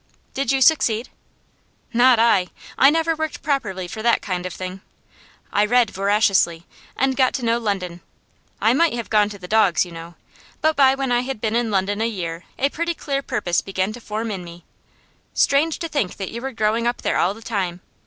[0.33, 1.09] 'Did you succeed?'
[1.93, 2.47] 'Not I!
[2.75, 4.81] I never worked properly for that kind of thing.
[5.53, 6.65] I read voraciously,
[6.97, 8.01] and got to know London.
[8.59, 10.15] I might have gone to the dogs, you know;
[10.59, 13.93] but by when I had been in London a year a pretty clear purpose began
[13.93, 14.65] to form in me.
[15.35, 17.81] Strange to think that you were growing up there all the time.